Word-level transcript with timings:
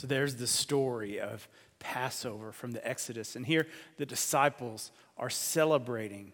So 0.00 0.06
there's 0.06 0.36
the 0.36 0.46
story 0.46 1.20
of 1.20 1.46
Passover 1.78 2.52
from 2.52 2.70
the 2.70 2.88
Exodus. 2.88 3.36
And 3.36 3.44
here 3.44 3.66
the 3.98 4.06
disciples 4.06 4.92
are 5.18 5.28
celebrating 5.28 6.32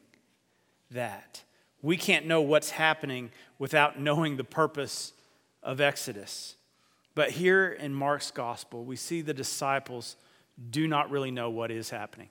that. 0.93 1.43
We 1.83 1.97
can't 1.97 2.27
know 2.27 2.43
what's 2.43 2.71
happening 2.71 3.33
without 3.59 3.99
knowing 3.99 4.37
the 4.37 4.45
purpose 4.45 5.15
of 5.65 5.81
Exodus. 5.81 6.55
But 7.17 7.31
here 7.31 7.67
in 7.67 7.93
Mark's 7.93 8.31
gospel, 8.31 8.85
we 8.85 8.95
see 8.95 9.21
the 9.21 9.35
disciples 9.35 10.15
do 10.71 10.87
not 10.87 11.11
really 11.11 11.33
know 11.33 11.51
what 11.51 11.73
is 11.73 11.91
happening. 11.91 12.29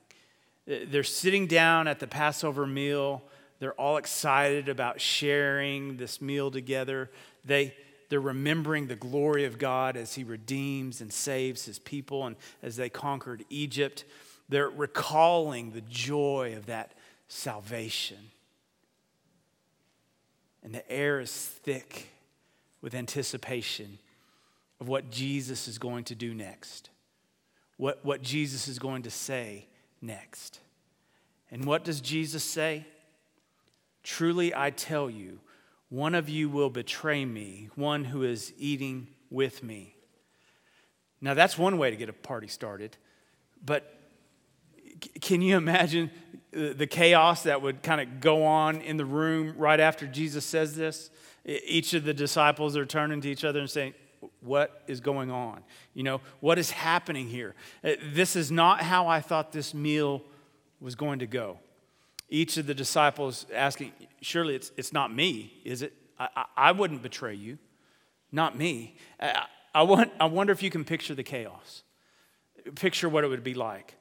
They're 0.65 1.03
sitting 1.03 1.47
down 1.47 1.89
at 1.89 1.99
the 1.99 2.07
Passover 2.07 2.65
meal. 2.65 3.21
They're 3.59 3.73
all 3.73 3.97
excited 3.97 4.69
about 4.69 5.01
sharing 5.01 5.97
this 5.97 6.21
meal 6.21 6.49
together. 6.49 7.11
They, 7.43 7.75
they're 8.09 8.19
remembering 8.19 8.87
the 8.87 8.95
glory 8.95 9.45
of 9.45 9.57
God 9.57 9.97
as 9.97 10.13
He 10.13 10.23
redeems 10.23 11.01
and 11.01 11.11
saves 11.11 11.65
His 11.65 11.79
people 11.79 12.25
and 12.25 12.35
as 12.61 12.75
they 12.75 12.89
conquered 12.89 13.43
Egypt. 13.49 14.05
They're 14.49 14.69
recalling 14.69 15.71
the 15.71 15.81
joy 15.81 16.53
of 16.55 16.67
that 16.67 16.93
salvation. 17.27 18.31
And 20.63 20.73
the 20.73 20.89
air 20.91 21.19
is 21.19 21.31
thick 21.31 22.09
with 22.81 22.93
anticipation 22.93 23.99
of 24.79 24.87
what 24.87 25.09
Jesus 25.09 25.67
is 25.67 25.77
going 25.77 26.03
to 26.05 26.15
do 26.15 26.33
next, 26.33 26.89
what, 27.77 28.03
what 28.03 28.21
Jesus 28.21 28.67
is 28.67 28.79
going 28.79 29.03
to 29.03 29.11
say 29.11 29.67
next. 30.01 30.59
And 31.51 31.65
what 31.65 31.83
does 31.83 32.01
Jesus 32.01 32.43
say? 32.43 32.85
Truly, 34.03 34.53
I 34.53 34.69
tell 34.69 35.09
you, 35.09 35.39
one 35.95 36.13
of 36.13 36.27
you 36.27 36.49
will 36.49 36.69
betray 36.69 37.23
me, 37.23 37.69
one 37.75 38.03
who 38.03 38.23
is 38.23 38.51
eating 38.57 39.07
with 39.29 39.63
me. 39.63 39.95
Now, 41.21 41.33
that's 41.33 41.57
one 41.57 41.77
way 41.77 41.89
to 41.89 41.95
get 41.95 42.09
a 42.09 42.13
party 42.13 42.47
started, 42.49 42.97
but 43.63 43.97
can 45.21 45.41
you 45.41 45.55
imagine 45.55 46.11
the 46.51 46.85
chaos 46.85 47.43
that 47.43 47.61
would 47.61 47.81
kind 47.81 48.01
of 48.01 48.19
go 48.19 48.43
on 48.43 48.81
in 48.81 48.97
the 48.97 49.05
room 49.05 49.53
right 49.57 49.79
after 49.79 50.05
Jesus 50.05 50.43
says 50.43 50.75
this? 50.75 51.09
Each 51.45 51.93
of 51.93 52.03
the 52.03 52.13
disciples 52.13 52.75
are 52.75 52.85
turning 52.85 53.21
to 53.21 53.29
each 53.29 53.45
other 53.45 53.61
and 53.61 53.69
saying, 53.69 53.93
What 54.41 54.83
is 54.87 54.99
going 54.99 55.31
on? 55.31 55.63
You 55.93 56.03
know, 56.03 56.21
what 56.41 56.59
is 56.59 56.71
happening 56.71 57.29
here? 57.29 57.55
Uh, 57.85 57.91
this 58.11 58.35
is 58.35 58.51
not 58.51 58.81
how 58.81 59.07
I 59.07 59.21
thought 59.21 59.53
this 59.53 59.73
meal 59.73 60.23
was 60.81 60.95
going 60.95 61.19
to 61.19 61.25
go. 61.25 61.59
Each 62.29 62.57
of 62.57 62.65
the 62.65 62.73
disciples 62.73 63.45
asking, 63.53 63.93
Surely 64.21 64.55
it's, 64.55 64.71
it's 64.77 64.91
not 64.91 65.13
me, 65.13 65.61
is 65.63 65.81
it? 65.81 65.93
I, 66.17 66.45
I, 66.55 66.71
wouldn't 66.71 67.01
betray 67.01 67.33
you. 67.33 67.57
Not 68.31 68.57
me. 68.57 68.95
I, 69.19 69.45
I, 69.73 69.83
want, 69.83 70.11
I 70.19 70.25
wonder 70.25 70.53
if 70.53 70.63
you 70.63 70.69
can 70.69 70.85
picture 70.85 71.13
the 71.13 71.23
chaos. 71.23 71.83
Picture 72.75 73.09
what 73.09 73.23
it 73.23 73.27
would 73.27 73.43
be 73.43 73.53
like. 73.53 73.95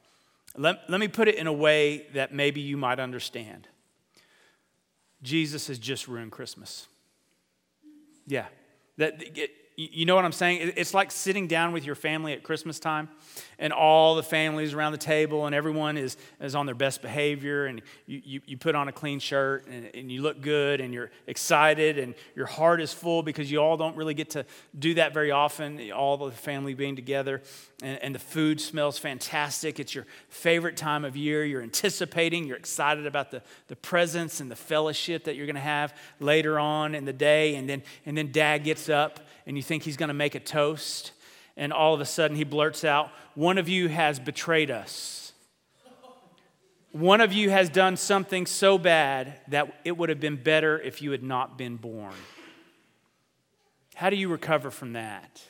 Let, 0.57 0.89
let 0.89 1.01
me 1.01 1.09
put 1.09 1.29
it 1.29 1.35
in 1.35 1.47
a 1.47 1.53
way 1.53 2.07
that 2.15 2.33
maybe 2.33 2.61
you 2.61 2.77
might 2.77 3.01
understand. 3.01 3.69
Jesus 5.23 5.67
has 5.67 5.79
just 5.79 6.07
ruined 6.07 6.33
Christmas. 6.33 6.87
Yeah. 8.27 8.47
That, 8.99 9.21
you 9.77 10.07
know 10.07 10.15
what 10.15 10.25
I'm 10.25 10.33
saying? 10.33 10.73
It's 10.77 10.95
like 10.95 11.11
sitting 11.11 11.49
down 11.49 11.73
with 11.73 11.85
your 11.85 11.97
family 11.97 12.33
at 12.33 12.45
Christmas 12.45 12.79
time, 12.79 13.09
and 13.59 13.73
all 13.73 14.15
the 14.15 14.23
families 14.23 14.73
around 14.73 14.93
the 14.93 14.99
table, 14.99 15.47
and 15.47 15.55
everyone 15.55 15.97
is, 15.97 16.17
is 16.41 16.55
on 16.55 16.67
their 16.67 16.75
best 16.77 17.03
behavior, 17.03 17.67
and 17.67 17.83
you, 18.07 18.23
you, 18.25 18.41
you 18.47 18.57
put 18.57 18.77
on 18.77 18.87
a 18.87 18.93
clean 18.93 19.19
shirt, 19.19 19.67
and, 19.67 19.91
and 19.93 20.13
you 20.13 20.23
look 20.23 20.41
good, 20.41 20.81
and 20.81 20.95
you're 20.95 21.11
excited, 21.27 21.99
and 21.99 22.15
your 22.37 22.47
heart 22.47 22.81
is 22.81 22.93
full 22.93 23.25
because 23.25 23.51
you 23.51 23.59
all 23.59 23.77
don't 23.77 23.97
really 23.97 24.15
get 24.15 24.31
to 24.31 24.47
do 24.79 24.95
that 24.95 25.13
very 25.13 25.33
often, 25.33 25.91
all 25.91 26.17
the 26.17 26.31
family 26.31 26.75
being 26.75 26.95
together, 26.95 27.43
and, 27.83 28.01
and 28.01 28.15
the 28.15 28.21
food 28.21 28.61
smells 28.61 28.97
fantastic. 28.97 29.81
It's 29.81 29.95
your 29.95 30.07
favorite 30.29 30.77
time 30.77 31.05
of 31.05 31.17
year. 31.17 31.45
You're 31.45 31.63
anticipating, 31.63 32.45
you're 32.45 32.57
excited 32.57 33.07
about 33.07 33.33
the, 33.33 33.43
the 33.67 33.77
presence 33.77 34.39
and 34.39 34.49
the 34.49 34.57
fellowship 34.57 35.25
that 35.25 35.35
you're 35.35 35.47
going 35.47 35.57
to 35.57 35.61
have 35.61 35.97
later 36.21 36.61
on 36.61 36.95
in 36.95 37.05
the 37.05 37.13
day, 37.13 37.57
and 37.57 37.69
then, 37.69 37.83
and 38.07 38.17
then 38.17 38.31
dad 38.31 38.63
gets 38.63 38.89
up 38.89 39.19
and 39.47 39.57
you 39.57 39.63
think 39.65 39.83
he's 39.83 39.97
going 39.97 40.09
to 40.09 40.15
make 40.15 40.37
a 40.37 40.41
toast, 40.41 41.11
and 41.57 41.73
all 41.73 41.93
of 41.93 42.01
a 42.01 42.05
sudden 42.05 42.37
he 42.37 42.45
blurts 42.45 42.85
out, 42.85 43.11
One 43.35 43.59
of 43.59 43.69
you 43.69 43.89
has 43.89 44.21
betrayed 44.21 44.71
us. 44.71 45.33
One 46.93 47.21
of 47.21 47.33
you 47.33 47.51
has 47.51 47.69
done 47.69 47.97
something 47.97 48.47
so 48.47 48.79
bad 48.79 49.41
that 49.49 49.81
it 49.85 49.97
would 49.97 50.11
have 50.11 50.21
been 50.21 50.37
better 50.37 50.79
if 50.79 51.03
you 51.03 51.11
had 51.11 51.25
not 51.25 51.59
been 51.59 51.75
born. 51.75 52.15
How 53.97 54.11
do 54.11 54.17
you 54.17 54.29
recover 54.29 54.71
from 54.71 54.93
that? 54.93 55.43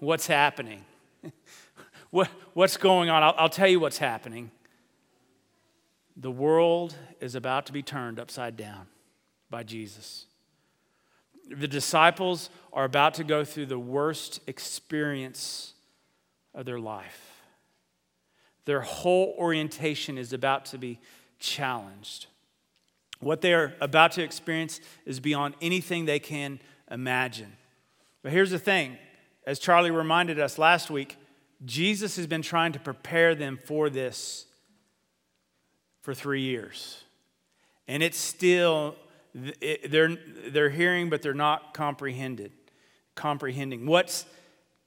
What's 0.00 0.26
happening? 0.26 0.84
what, 2.10 2.28
what's 2.54 2.78
going 2.78 3.10
on? 3.10 3.22
I'll, 3.22 3.34
I'll 3.36 3.48
tell 3.50 3.68
you 3.68 3.78
what's 3.78 3.98
happening. 3.98 4.50
The 6.16 6.30
world 6.30 6.94
is 7.20 7.34
about 7.34 7.66
to 7.66 7.72
be 7.72 7.82
turned 7.82 8.18
upside 8.18 8.56
down 8.56 8.86
by 9.50 9.62
Jesus. 9.62 10.26
The 11.48 11.68
disciples 11.68 12.50
are 12.72 12.84
about 12.84 13.14
to 13.14 13.24
go 13.24 13.44
through 13.44 13.66
the 13.66 13.78
worst 13.78 14.40
experience 14.46 15.74
of 16.54 16.64
their 16.66 16.78
life. 16.78 17.42
Their 18.64 18.80
whole 18.80 19.34
orientation 19.38 20.18
is 20.18 20.32
about 20.32 20.66
to 20.66 20.78
be 20.78 20.98
challenged. 21.38 22.26
What 23.20 23.40
they 23.40 23.54
are 23.54 23.74
about 23.80 24.12
to 24.12 24.22
experience 24.22 24.80
is 25.04 25.20
beyond 25.20 25.54
anything 25.60 26.04
they 26.04 26.18
can 26.18 26.60
imagine. 26.90 27.52
But 28.22 28.32
here's 28.32 28.50
the 28.50 28.58
thing 28.58 28.98
as 29.46 29.58
Charlie 29.58 29.90
reminded 29.90 30.38
us 30.38 30.58
last 30.58 30.90
week, 30.90 31.16
Jesus 31.64 32.16
has 32.16 32.26
been 32.26 32.42
trying 32.42 32.72
to 32.72 32.78
prepare 32.78 33.34
them 33.34 33.58
for 33.64 33.90
this 33.90 34.46
for 36.00 36.14
three 36.14 36.42
years. 36.42 37.04
And 37.88 38.02
it's 38.02 38.18
still 38.18 38.96
they're, 39.34 40.16
they're 40.48 40.70
hearing, 40.70 41.08
but 41.08 41.22
they're 41.22 41.34
not 41.34 41.74
comprehended, 41.74 42.52
comprehending 43.14 43.86
what's 43.86 44.26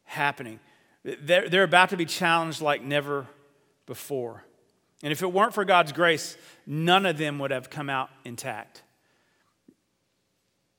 happening. 0.03 0.59
They're, 1.03 1.49
they're 1.49 1.63
about 1.63 1.89
to 1.89 1.97
be 1.97 2.05
challenged 2.05 2.61
like 2.61 2.83
never 2.83 3.27
before. 3.85 4.43
And 5.03 5.11
if 5.11 5.21
it 5.21 5.31
weren't 5.31 5.53
for 5.53 5.65
God's 5.65 5.91
grace, 5.91 6.37
none 6.65 7.05
of 7.05 7.17
them 7.17 7.39
would 7.39 7.51
have 7.51 7.69
come 7.69 7.89
out 7.89 8.09
intact. 8.23 8.83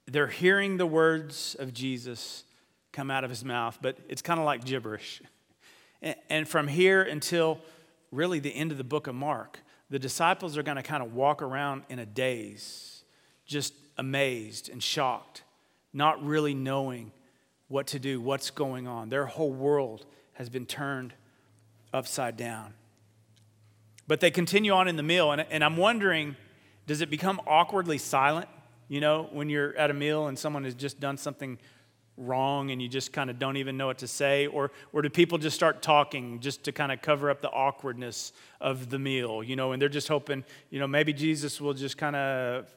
They're 0.07 0.27
hearing 0.29 0.77
the 0.77 0.87
words 0.87 1.57
of 1.59 1.75
Jesus 1.75 2.45
come 2.93 3.11
out 3.11 3.25
of 3.25 3.31
his 3.31 3.45
mouth, 3.45 3.79
but 3.83 3.99
it's 4.09 4.23
kind 4.23 4.39
of 4.39 4.47
like 4.47 4.65
gibberish. 4.65 5.23
And 6.31 6.47
from 6.47 6.69
here 6.69 7.03
until 7.03 7.59
really 8.13 8.39
the 8.39 8.55
end 8.55 8.71
of 8.71 8.79
the 8.79 8.85
book 8.85 9.07
of 9.07 9.15
Mark, 9.15 9.61
the 9.91 9.99
disciples 9.99 10.57
are 10.57 10.63
going 10.63 10.77
to 10.77 10.83
kind 10.83 11.03
of 11.03 11.15
walk 11.15 11.43
around 11.43 11.85
in 11.89 11.99
a 11.99 12.07
daze 12.07 12.96
just 13.47 13.73
amazed 13.97 14.69
and 14.69 14.83
shocked, 14.83 15.43
not 15.93 16.25
really 16.25 16.55
knowing 16.55 17.13
what 17.69 17.87
to 17.89 17.99
do, 17.99 18.21
what's 18.21 18.51
going 18.51 18.87
on. 18.87 19.09
Their 19.09 19.27
whole 19.27 19.53
world 19.53 20.05
has 20.35 20.49
been 20.49 20.67
turned 20.67 21.15
upside 21.93 22.37
down. 22.37 22.75
But 24.07 24.21
they 24.21 24.31
continue 24.31 24.73
on 24.73 24.87
in 24.87 24.97
the 24.97 25.03
meal, 25.03 25.33
and, 25.33 25.45
and 25.51 25.65
I'm 25.65 25.77
wondering 25.77 26.37
does 26.87 27.01
it 27.01 27.11
become 27.11 27.41
awkwardly 27.49 27.99
silent? 27.99 28.49
You 28.89 29.01
know, 29.01 29.29
when 29.33 29.51
you're 29.51 29.77
at 29.77 29.91
a 29.91 29.95
meal 29.95 30.29
and 30.29 30.39
someone 30.39 30.63
has 30.63 30.75
just 30.75 31.01
done 31.01 31.17
something 31.17 31.59
wrong 32.17 32.71
and 32.71 32.81
you 32.81 32.89
just 32.89 33.13
kind 33.13 33.29
of 33.29 33.39
don't 33.39 33.57
even 33.57 33.77
know 33.77 33.87
what 33.87 33.99
to 33.99 34.09
say? 34.09 34.47
Or, 34.47 34.71
or 34.93 35.03
do 35.03 35.11
people 35.11 35.39
just 35.39 35.57
start 35.57 35.83
talking 35.83 36.41
just 36.41 36.65
to 36.65 36.73
kind 36.73 36.93
of 36.93 37.03
cover 37.03 37.29
up 37.29 37.43
the 37.43 37.51
awkwardness 37.51 38.33
of 38.61 38.89
the 38.89 38.99
meal, 38.99 39.43
you 39.43 39.57
know, 39.57 39.73
and 39.73 39.83
they're 39.83 39.89
just 39.89 40.09
hoping, 40.09 40.45
you 40.71 40.79
know, 40.79 40.87
maybe 40.87 41.13
Jesus 41.13 41.61
will 41.61 41.75
just 41.75 41.99
kind 41.99 42.17
of 42.17 42.73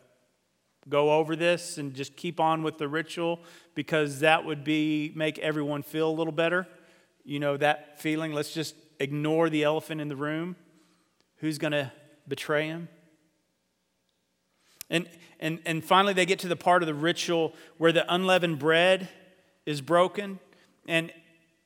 go 0.88 1.14
over 1.14 1.36
this 1.36 1.78
and 1.78 1.94
just 1.94 2.16
keep 2.16 2.40
on 2.40 2.64
with 2.64 2.78
the 2.78 2.88
ritual 2.88 3.40
because 3.76 4.22
that 4.22 4.46
would 4.46 4.64
be 4.64 5.12
make 5.16 5.38
everyone 5.40 5.84
feel 5.84 6.10
a 6.10 6.12
little 6.12 6.34
better. 6.34 6.68
You 7.26 7.40
know, 7.40 7.58
that 7.58 8.02
feeling, 8.02 8.34
let's 8.34 8.54
just 8.54 8.76
ignore 9.00 9.50
the 9.50 9.64
elephant 9.64 10.02
in 10.02 10.08
the 10.08 10.16
room. 10.16 10.56
Who's 11.38 11.58
going 11.58 11.74
to 11.74 11.92
betray 12.28 12.68
him? 12.68 12.88
And, 14.90 15.08
and, 15.40 15.60
and 15.66 15.84
finally, 15.84 16.14
they 16.14 16.26
get 16.26 16.40
to 16.40 16.48
the 16.48 16.56
part 16.56 16.82
of 16.82 16.88
the 16.88 16.94
ritual 16.94 17.54
where 17.78 17.92
the 17.92 18.12
unleavened 18.12 18.60
bread 18.60 19.10
is 19.66 19.82
broken. 19.82 20.40
And, 20.88 21.12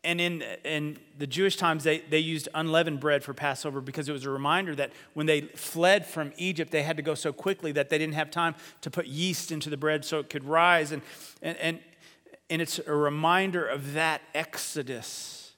and 0.03 0.19
in, 0.19 0.43
in 0.65 0.97
the 1.17 1.27
Jewish 1.27 1.55
times, 1.55 1.83
they, 1.83 1.99
they 1.99 2.19
used 2.19 2.49
unleavened 2.53 2.99
bread 2.99 3.23
for 3.23 3.33
Passover 3.33 3.79
because 3.79 4.09
it 4.09 4.11
was 4.11 4.25
a 4.25 4.29
reminder 4.29 4.75
that 4.75 4.91
when 5.13 5.27
they 5.27 5.41
fled 5.41 6.05
from 6.05 6.33
Egypt, 6.37 6.71
they 6.71 6.83
had 6.83 6.97
to 6.97 7.03
go 7.03 7.15
so 7.15 7.31
quickly 7.31 7.71
that 7.71 7.89
they 7.89 7.97
didn't 7.97 8.15
have 8.15 8.29
time 8.29 8.55
to 8.81 8.91
put 8.91 9.07
yeast 9.07 9.51
into 9.51 9.69
the 9.69 9.77
bread 9.77 10.03
so 10.03 10.19
it 10.19 10.29
could 10.29 10.43
rise. 10.43 10.91
And, 10.91 11.01
and, 11.41 11.57
and, 11.57 11.79
and 12.49 12.61
it's 12.61 12.79
a 12.79 12.93
reminder 12.93 13.65
of 13.65 13.93
that 13.93 14.21
exodus. 14.35 15.53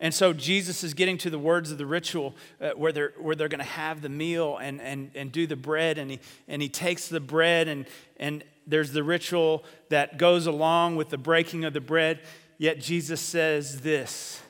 And 0.00 0.12
so 0.12 0.32
Jesus 0.32 0.84
is 0.84 0.94
getting 0.94 1.16
to 1.18 1.30
the 1.30 1.38
words 1.38 1.70
of 1.70 1.78
the 1.78 1.86
ritual 1.86 2.34
uh, 2.60 2.70
where 2.70 2.92
they're, 2.92 3.12
where 3.18 3.36
they're 3.36 3.48
going 3.48 3.60
to 3.60 3.64
have 3.64 4.02
the 4.02 4.08
meal 4.08 4.58
and, 4.58 4.80
and, 4.80 5.12
and 5.14 5.32
do 5.32 5.46
the 5.46 5.56
bread. 5.56 5.96
And 5.96 6.10
he, 6.10 6.20
and 6.48 6.60
he 6.60 6.68
takes 6.68 7.08
the 7.08 7.20
bread 7.20 7.68
and, 7.68 7.86
and, 8.18 8.44
there's 8.66 8.92
the 8.92 9.02
ritual 9.02 9.64
that 9.88 10.18
goes 10.18 10.46
along 10.46 10.96
with 10.96 11.10
the 11.10 11.18
breaking 11.18 11.64
of 11.64 11.72
the 11.72 11.80
bread. 11.80 12.20
Yet 12.62 12.78
Jesus 12.78 13.20
says 13.20 13.80
this 13.80 14.40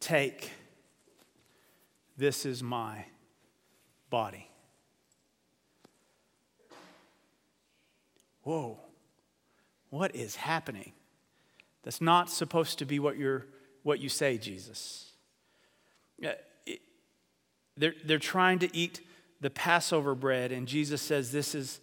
Take, 0.00 0.50
this 2.16 2.44
is 2.44 2.60
my 2.60 3.04
body. 4.10 4.50
Whoa, 8.42 8.80
what 9.90 10.16
is 10.16 10.34
happening? 10.34 10.92
That's 11.84 12.00
not 12.00 12.30
supposed 12.30 12.80
to 12.80 12.84
be 12.84 12.98
what, 12.98 13.16
you're, 13.16 13.46
what 13.84 14.00
you 14.00 14.08
say, 14.08 14.38
Jesus. 14.38 15.12
They're, 17.76 17.94
they're 18.04 18.18
trying 18.18 18.58
to 18.58 18.76
eat 18.76 19.06
the 19.40 19.50
Passover 19.50 20.16
bread, 20.16 20.50
and 20.50 20.66
Jesus 20.66 21.00
says, 21.00 21.30
This 21.30 21.54
is 21.54 21.78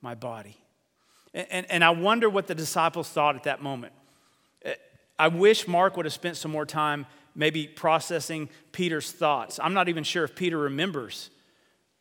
my 0.00 0.14
body. 0.14 0.56
And, 1.34 1.48
and, 1.50 1.70
and 1.72 1.84
I 1.84 1.90
wonder 1.90 2.30
what 2.30 2.46
the 2.46 2.54
disciples 2.54 3.08
thought 3.08 3.34
at 3.34 3.42
that 3.42 3.60
moment. 3.60 3.94
I 5.18 5.28
wish 5.28 5.66
Mark 5.66 5.96
would 5.96 6.06
have 6.06 6.12
spent 6.12 6.36
some 6.36 6.50
more 6.50 6.66
time 6.66 7.06
maybe 7.34 7.66
processing 7.66 8.48
Peter's 8.72 9.10
thoughts. 9.10 9.60
I'm 9.62 9.74
not 9.74 9.88
even 9.88 10.04
sure 10.04 10.24
if 10.24 10.34
Peter 10.34 10.58
remembers 10.58 11.30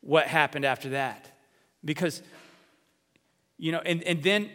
what 0.02 0.28
happened 0.28 0.66
after 0.66 0.90
that. 0.90 1.32
Because, 1.86 2.22
you 3.58 3.72
know, 3.72 3.82
and, 3.86 4.04
and 4.04 4.24
then, 4.24 4.50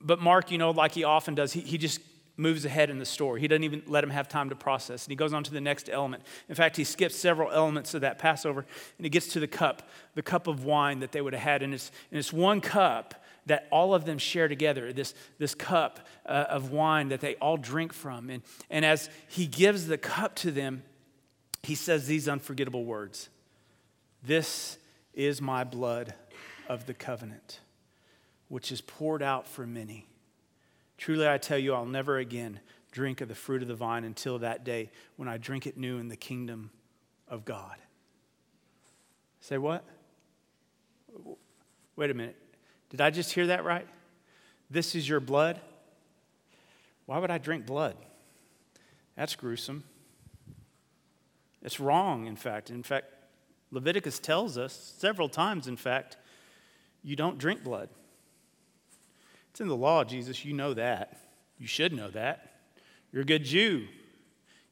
but 0.00 0.20
Mark, 0.20 0.50
you 0.50 0.58
know, 0.58 0.70
like 0.70 0.92
he 0.92 1.04
often 1.04 1.34
does, 1.34 1.52
he, 1.52 1.60
he 1.60 1.78
just 1.78 2.00
moves 2.36 2.64
ahead 2.64 2.90
in 2.90 2.98
the 2.98 3.06
story. 3.06 3.40
He 3.40 3.46
doesn't 3.46 3.62
even 3.62 3.82
let 3.86 4.02
him 4.02 4.10
have 4.10 4.28
time 4.28 4.48
to 4.48 4.56
process. 4.56 5.04
And 5.04 5.12
he 5.12 5.16
goes 5.16 5.32
on 5.32 5.44
to 5.44 5.52
the 5.52 5.60
next 5.60 5.88
element. 5.88 6.24
In 6.48 6.56
fact, 6.56 6.76
he 6.76 6.82
skips 6.82 7.14
several 7.14 7.52
elements 7.52 7.94
of 7.94 8.00
that 8.00 8.18
Passover 8.18 8.66
and 8.98 9.06
he 9.06 9.08
gets 9.08 9.28
to 9.28 9.40
the 9.40 9.46
cup, 9.46 9.88
the 10.14 10.22
cup 10.22 10.48
of 10.48 10.64
wine 10.64 10.98
that 11.00 11.12
they 11.12 11.20
would 11.20 11.32
have 11.32 11.42
had. 11.42 11.62
And 11.62 11.72
it's, 11.72 11.92
and 12.10 12.18
it's 12.18 12.32
one 12.32 12.60
cup 12.60 13.23
that 13.46 13.68
all 13.70 13.94
of 13.94 14.04
them 14.04 14.18
share 14.18 14.48
together, 14.48 14.92
this, 14.92 15.14
this 15.38 15.54
cup 15.54 16.00
uh, 16.26 16.46
of 16.48 16.70
wine 16.70 17.08
that 17.08 17.20
they 17.20 17.34
all 17.36 17.56
drink 17.56 17.92
from. 17.92 18.30
And, 18.30 18.42
and 18.70 18.84
as 18.84 19.10
he 19.28 19.46
gives 19.46 19.86
the 19.86 19.98
cup 19.98 20.34
to 20.36 20.50
them, 20.50 20.82
he 21.62 21.74
says 21.74 22.06
these 22.06 22.28
unforgettable 22.28 22.84
words 22.84 23.28
This 24.22 24.78
is 25.12 25.40
my 25.40 25.64
blood 25.64 26.14
of 26.68 26.86
the 26.86 26.94
covenant, 26.94 27.60
which 28.48 28.72
is 28.72 28.80
poured 28.80 29.22
out 29.22 29.46
for 29.46 29.66
many. 29.66 30.06
Truly, 30.96 31.28
I 31.28 31.38
tell 31.38 31.58
you, 31.58 31.74
I'll 31.74 31.86
never 31.86 32.18
again 32.18 32.60
drink 32.92 33.20
of 33.20 33.28
the 33.28 33.34
fruit 33.34 33.60
of 33.60 33.68
the 33.68 33.74
vine 33.74 34.04
until 34.04 34.38
that 34.38 34.64
day 34.64 34.90
when 35.16 35.28
I 35.28 35.36
drink 35.36 35.66
it 35.66 35.76
new 35.76 35.98
in 35.98 36.08
the 36.08 36.16
kingdom 36.16 36.70
of 37.28 37.44
God. 37.44 37.76
Say 39.40 39.58
what? 39.58 39.84
Wait 41.96 42.10
a 42.10 42.14
minute. 42.14 42.36
Did 42.94 43.00
I 43.00 43.10
just 43.10 43.32
hear 43.32 43.48
that 43.48 43.64
right? 43.64 43.88
This 44.70 44.94
is 44.94 45.08
your 45.08 45.18
blood? 45.18 45.60
Why 47.06 47.18
would 47.18 47.28
I 47.28 47.38
drink 47.38 47.66
blood? 47.66 47.96
That's 49.16 49.34
gruesome. 49.34 49.82
It's 51.60 51.80
wrong, 51.80 52.28
in 52.28 52.36
fact. 52.36 52.70
In 52.70 52.84
fact, 52.84 53.06
Leviticus 53.72 54.20
tells 54.20 54.56
us 54.56 54.94
several 54.96 55.28
times, 55.28 55.66
in 55.66 55.74
fact, 55.74 56.18
you 57.02 57.16
don't 57.16 57.36
drink 57.36 57.64
blood. 57.64 57.88
It's 59.50 59.60
in 59.60 59.66
the 59.66 59.74
law, 59.74 60.04
Jesus. 60.04 60.44
You 60.44 60.52
know 60.52 60.72
that. 60.74 61.18
You 61.58 61.66
should 61.66 61.92
know 61.92 62.10
that. 62.12 62.60
You're 63.10 63.22
a 63.22 63.26
good 63.26 63.44
Jew. 63.44 63.58
You 63.58 63.88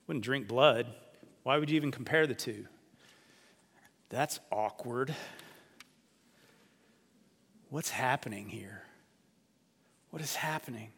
wouldn't 0.06 0.24
drink 0.24 0.46
blood. 0.46 0.86
Why 1.42 1.58
would 1.58 1.70
you 1.70 1.74
even 1.74 1.90
compare 1.90 2.28
the 2.28 2.36
two? 2.36 2.66
That's 4.10 4.38
awkward. 4.52 5.12
What's 7.72 7.88
happening 7.88 8.50
here? 8.50 8.82
What 10.10 10.20
is 10.20 10.34
happening? 10.34 10.90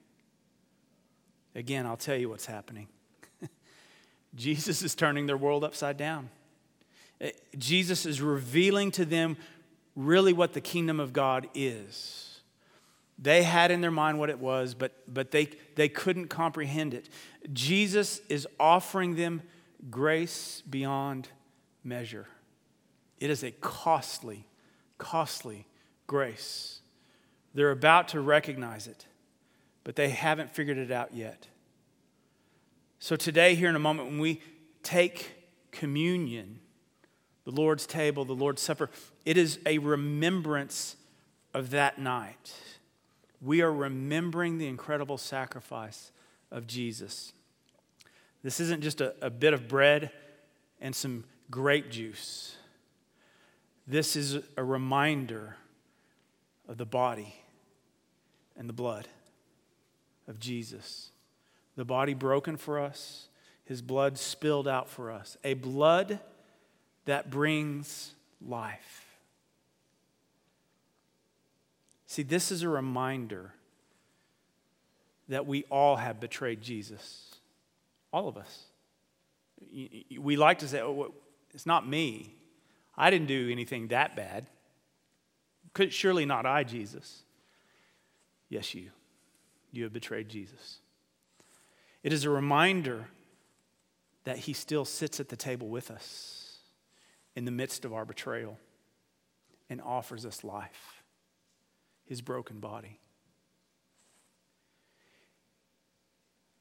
Again, 1.54 1.86
I'll 1.86 1.96
tell 1.96 2.16
you 2.16 2.28
what's 2.28 2.46
happening. 2.46 2.88
Jesus 4.34 4.82
is 4.82 4.96
turning 4.96 5.26
their 5.26 5.36
world 5.36 5.62
upside 5.62 5.96
down. 5.96 6.30
Eh, 7.20 7.30
Jesus 7.56 8.06
is 8.06 8.20
revealing 8.20 8.90
to 8.90 9.04
them 9.04 9.36
really 9.94 10.32
what 10.32 10.52
the 10.52 10.60
kingdom 10.60 10.98
of 10.98 11.12
God 11.12 11.46
is. 11.54 12.40
They 13.20 13.44
had 13.44 13.70
in 13.70 13.80
their 13.80 13.92
mind 13.92 14.18
what 14.18 14.28
it 14.28 14.40
was, 14.40 14.74
but, 14.74 14.90
but 15.06 15.30
they, 15.30 15.50
they 15.76 15.88
couldn't 15.88 16.26
comprehend 16.26 16.92
it. 16.92 17.08
Jesus 17.52 18.20
is 18.28 18.48
offering 18.58 19.14
them 19.14 19.42
grace 19.92 20.60
beyond 20.68 21.28
measure. 21.84 22.26
It 23.20 23.30
is 23.30 23.44
a 23.44 23.52
costly, 23.52 24.48
costly 24.98 25.68
grace. 26.06 26.80
They're 27.54 27.70
about 27.70 28.08
to 28.08 28.20
recognize 28.20 28.86
it, 28.86 29.06
but 29.84 29.96
they 29.96 30.08
haven't 30.08 30.50
figured 30.50 30.78
it 30.78 30.90
out 30.90 31.14
yet. 31.14 31.48
So, 32.98 33.16
today, 33.16 33.54
here 33.54 33.68
in 33.68 33.76
a 33.76 33.80
moment, 33.80 34.08
when 34.08 34.18
we 34.18 34.40
take 34.82 35.32
communion, 35.70 36.60
the 37.44 37.50
Lord's 37.50 37.86
table, 37.86 38.24
the 38.24 38.32
Lord's 38.32 38.62
Supper, 38.62 38.90
it 39.24 39.36
is 39.36 39.58
a 39.66 39.78
remembrance 39.78 40.96
of 41.52 41.70
that 41.70 41.98
night 41.98 42.54
we 43.44 43.60
are 43.60 43.72
remembering 43.72 44.56
the 44.56 44.66
incredible 44.66 45.18
sacrifice 45.18 46.10
of 46.50 46.66
Jesus. 46.66 47.34
This 48.42 48.58
isn't 48.58 48.82
just 48.82 49.00
a, 49.02 49.14
a 49.20 49.30
bit 49.30 49.52
of 49.52 49.68
bread 49.68 50.10
and 50.80 50.96
some 50.96 51.24
grape 51.50 51.90
juice. 51.90 52.56
This 53.86 54.16
is 54.16 54.38
a 54.56 54.64
reminder 54.64 55.56
of 56.68 56.78
the 56.78 56.86
body 56.86 57.34
and 58.56 58.68
the 58.68 58.72
blood 58.72 59.08
of 60.26 60.38
Jesus. 60.38 61.10
The 61.76 61.84
body 61.84 62.14
broken 62.14 62.56
for 62.56 62.78
us, 62.78 63.28
his 63.64 63.82
blood 63.82 64.18
spilled 64.18 64.68
out 64.68 64.88
for 64.88 65.10
us. 65.10 65.36
A 65.44 65.54
blood 65.54 66.20
that 67.04 67.30
brings 67.30 68.12
life. 68.40 69.18
See, 72.06 72.22
this 72.22 72.52
is 72.52 72.62
a 72.62 72.68
reminder 72.68 73.54
that 75.28 75.46
we 75.46 75.64
all 75.64 75.96
have 75.96 76.20
betrayed 76.20 76.60
Jesus. 76.60 77.34
All 78.12 78.28
of 78.28 78.36
us. 78.36 78.64
We 80.18 80.36
like 80.36 80.60
to 80.60 80.68
say, 80.68 80.80
oh, 80.80 81.12
it's 81.52 81.66
not 81.66 81.88
me. 81.88 82.34
I 82.96 83.10
didn't 83.10 83.26
do 83.26 83.48
anything 83.50 83.88
that 83.88 84.14
bad. 84.14 84.46
Surely 85.90 86.24
not 86.24 86.46
I, 86.46 86.64
Jesus. 86.64 87.22
Yes, 88.48 88.74
you. 88.74 88.90
You 89.72 89.84
have 89.84 89.92
betrayed 89.92 90.28
Jesus. 90.28 90.78
It 92.02 92.12
is 92.12 92.24
a 92.24 92.30
reminder 92.30 93.08
that 94.24 94.38
he 94.38 94.52
still 94.52 94.84
sits 94.84 95.20
at 95.20 95.28
the 95.28 95.36
table 95.36 95.68
with 95.68 95.90
us 95.90 96.58
in 97.34 97.44
the 97.44 97.50
midst 97.50 97.84
of 97.84 97.92
our 97.92 98.04
betrayal 98.04 98.58
and 99.68 99.80
offers 99.80 100.24
us 100.24 100.44
life 100.44 101.02
his 102.04 102.20
broken 102.20 102.60
body. 102.60 102.98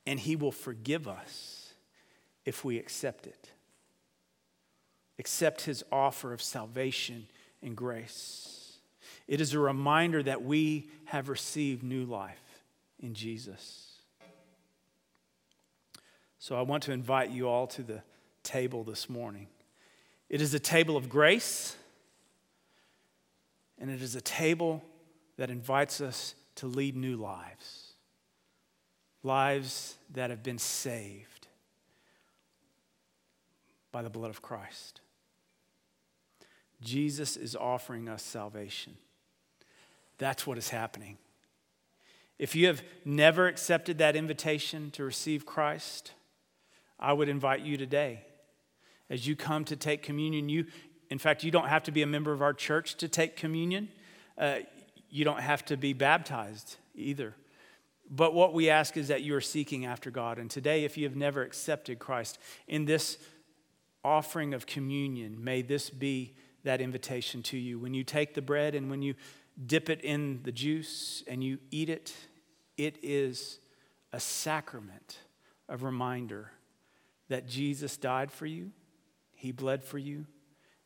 And 0.06 0.20
he 0.20 0.36
will 0.36 0.52
forgive 0.52 1.08
us 1.08 1.74
if 2.46 2.66
we 2.66 2.78
accept 2.78 3.28
it. 3.28 3.52
Accept 5.20 5.62
his 5.62 5.84
offer 5.92 6.34
of 6.34 6.42
salvation 6.42 7.28
and 7.62 7.76
grace. 7.76 8.63
It 9.28 9.42
is 9.42 9.54
a 9.54 9.60
reminder 9.60 10.22
that 10.24 10.44
we 10.44 10.90
have 11.06 11.30
received 11.30 11.84
new 11.84 12.06
life 12.06 12.64
in 13.00 13.14
Jesus. 13.14 13.90
So 16.40 16.58
I 16.58 16.62
want 16.62 16.84
to 16.84 16.92
invite 16.92 17.30
you 17.30 17.48
all 17.48 17.68
to 17.68 17.84
the 17.84 18.02
table 18.44 18.84
this 18.84 19.10
morning. 19.10 19.48
It 20.30 20.42
is 20.42 20.54
a 20.54 20.60
table 20.60 20.98
of 20.98 21.08
grace, 21.08 21.78
and 23.80 23.90
it 23.90 24.02
is 24.02 24.16
a 24.16 24.22
table 24.22 24.84
that 25.38 25.50
invites 25.50 26.02
us 26.02 26.36
to 26.56 26.68
lead 26.68 26.96
new 26.96 27.16
lives, 27.16 27.94
lives 29.24 29.98
that 30.12 30.30
have 30.30 30.44
been 30.44 30.58
saved 30.58 31.48
by 33.92 34.02
the 34.02 34.10
blood 34.10 34.30
of 34.30 34.42
Christ. 34.42 35.00
Jesus 36.82 37.38
is 37.38 37.56
offering 37.56 38.10
us 38.10 38.22
salvation. 38.22 38.98
That's 40.18 40.46
what 40.48 40.58
is 40.58 40.70
happening. 40.70 41.18
If 42.40 42.56
you 42.56 42.68
have 42.68 42.84
never 43.06 43.48
accepted 43.48 43.98
that 44.00 44.16
invitation 44.16 44.92
to 44.92 45.04
receive 45.04 45.46
Christ, 45.46 46.12
I 47.00 47.14
would 47.14 47.30
invite 47.30 47.62
you 47.62 47.78
today. 47.78 48.26
As 49.10 49.28
you 49.28 49.36
come 49.36 49.66
to 49.66 49.76
take 49.76 50.02
communion, 50.02 50.50
you, 50.50 50.66
in 51.10 51.20
fact, 51.20 51.44
you 51.44 51.52
don't 51.52 51.68
have 51.68 51.84
to 51.84 51.92
be 51.92 52.02
a 52.02 52.08
member 52.08 52.32
of 52.32 52.42
our 52.42 52.54
church 52.54 52.96
to 52.96 53.08
take 53.08 53.36
communion. 53.36 53.90
Uh, 54.38 54.60
you 55.10 55.24
don't 55.24 55.42
have 55.42 55.64
to 55.66 55.78
be 55.78 55.94
baptized 55.94 56.78
either. 56.96 57.36
But 58.10 58.34
what 58.34 58.54
we 58.54 58.70
ask 58.70 58.98
is 58.98 59.08
that 59.08 59.22
you 59.22 59.36
are 59.36 59.42
seeking 59.42 59.86
after 59.86 60.12
God. 60.12 60.38
And 60.38 60.50
today, 60.50 60.84
if 60.84 60.98
you 60.98 61.06
have 61.06 61.16
never 61.16 61.42
accepted 61.42 62.00
Christ, 62.00 62.38
in 62.68 62.86
this 62.86 63.18
offering 64.04 64.54
of 64.54 64.66
communion, 64.66 65.44
may 65.44 65.62
this 65.62 65.90
be 65.90 66.36
that 66.64 66.82
invitation 66.82 67.44
to 67.44 67.58
you. 67.58 67.80
When 67.80 67.94
you 67.94 68.04
take 68.04 68.34
the 68.34 68.42
bread 68.42 68.76
and 68.76 68.90
when 68.90 69.02
you 69.02 69.16
dip 69.66 69.90
it 69.90 70.02
in 70.02 70.42
the 70.44 70.52
juice 70.52 71.24
and 71.28 71.44
you 71.44 71.60
eat 71.72 71.90
it, 71.90 72.14
it 72.78 72.98
is 73.04 73.60
a 74.12 74.20
sacrament 74.20 75.20
of 75.70 75.84
reminder 75.84 76.52
that 77.30 77.48
Jesus 77.48 77.98
died 77.98 78.32
for 78.32 78.46
you, 78.46 78.72
He 79.34 79.52
bled 79.52 79.84
for 79.84 79.98
you, 79.98 80.26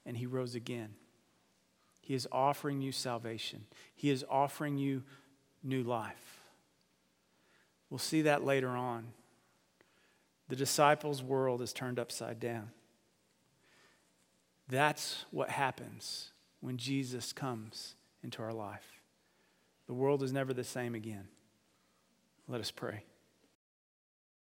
and 0.05 0.17
He 0.17 0.25
rose 0.25 0.55
again. 0.55 0.95
He 2.01 2.13
is 2.13 2.27
offering 2.31 2.81
you 2.81 2.91
salvation, 2.91 3.65
He 3.95 4.09
is 4.09 4.25
offering 4.29 4.77
you 4.77 5.03
new 5.63 5.83
life. 5.83 6.41
We'll 7.89 7.99
see 7.99 8.23
that 8.23 8.43
later 8.43 8.69
on. 8.69 9.07
The 10.49 10.55
disciples' 10.55 11.23
world 11.23 11.61
is 11.61 11.73
turned 11.73 11.99
upside 11.99 12.39
down. 12.39 12.71
That's 14.69 15.25
what 15.31 15.49
happens 15.49 16.31
when 16.59 16.77
Jesus 16.77 17.33
comes 17.33 17.95
into 18.27 18.43
our 18.43 18.51
life. 18.51 19.01
The 19.87 19.93
world 19.93 20.21
is 20.21 20.33
never 20.33 20.53
the 20.53 20.65
same 20.65 20.95
again. 20.95 21.29
Let 22.45 22.59
us 22.59 22.71
pray. 22.71 23.05